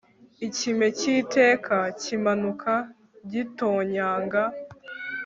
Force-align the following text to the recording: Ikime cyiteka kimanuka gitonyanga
Ikime 0.47 0.85
cyiteka 0.99 1.77
kimanuka 2.01 2.73
gitonyanga 3.31 4.41